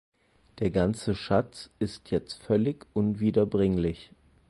[0.57, 4.09] Der ganze Schatz ist jetzt völlig unwiederbringlich.